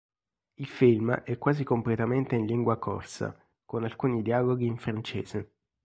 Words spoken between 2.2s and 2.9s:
in lingua